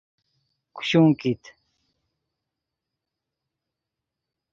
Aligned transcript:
کوشون 0.75 1.07
کیت 1.19 1.43